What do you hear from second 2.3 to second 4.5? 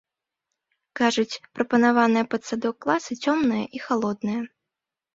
пад садок класы цёмныя і халодныя.